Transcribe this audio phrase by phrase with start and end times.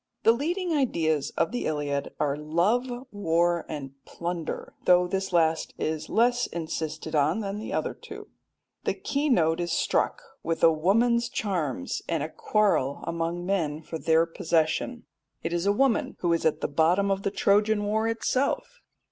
[0.23, 6.09] The leading ideas of the Iliad are love, war, and plunder, though this last is
[6.09, 8.27] less insisted on than the other two.
[8.85, 13.99] The key note is struck with a woman's charms, and a quarrel among men for
[13.99, 15.05] their possession.
[15.43, 18.81] It is a woman who is at the bottom of the Trojan war itself.